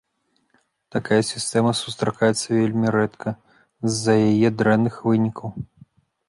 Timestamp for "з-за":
3.91-4.13